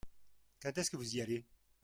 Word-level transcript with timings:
Quand 0.63 0.75
est-ce 0.79 0.89
que 0.89 0.97
vous 0.97 1.15
y 1.17 1.21
allez? 1.21 1.45